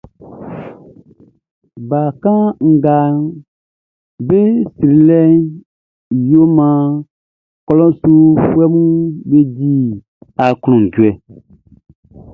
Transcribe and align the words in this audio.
Bakannganʼm 1.89 3.15
be 4.27 4.39
srilɛʼn 4.75 5.35
yo 6.29 6.43
maan 6.57 6.87
klɔʼn 7.65 7.93
i 8.09 8.09
nunfuɛʼm 8.15 8.75
be 9.29 9.39
di 9.55 9.73
aklunjuɛ. 10.45 11.11